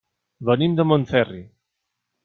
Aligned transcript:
Venim 0.49 0.79
de 0.79 0.87
Montferri. 0.93 1.45